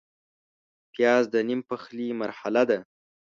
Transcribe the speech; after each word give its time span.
پیاز 0.93 1.23
د 1.33 1.35
نیم 1.47 1.61
پخلي 1.69 2.07
مرحله 2.21 2.63
ده 2.69 2.79